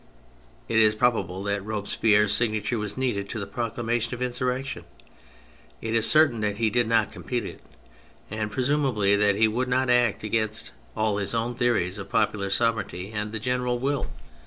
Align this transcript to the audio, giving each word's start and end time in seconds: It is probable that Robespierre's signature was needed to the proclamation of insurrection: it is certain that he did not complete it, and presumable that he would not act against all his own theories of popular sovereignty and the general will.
It 0.67 0.79
is 0.79 0.95
probable 0.95 1.43
that 1.43 1.63
Robespierre's 1.63 2.33
signature 2.33 2.79
was 2.79 2.97
needed 2.97 3.29
to 3.29 3.39
the 3.39 3.45
proclamation 3.45 4.15
of 4.15 4.21
insurrection: 4.23 4.83
it 5.79 5.93
is 5.93 6.09
certain 6.09 6.39
that 6.39 6.57
he 6.57 6.71
did 6.71 6.87
not 6.87 7.11
complete 7.11 7.45
it, 7.45 7.61
and 8.31 8.49
presumable 8.49 9.01
that 9.03 9.35
he 9.35 9.47
would 9.47 9.69
not 9.69 9.91
act 9.91 10.23
against 10.23 10.71
all 10.97 11.17
his 11.17 11.35
own 11.35 11.53
theories 11.53 11.99
of 11.99 12.09
popular 12.09 12.49
sovereignty 12.49 13.11
and 13.11 13.31
the 13.31 13.37
general 13.37 13.77
will. 13.77 14.07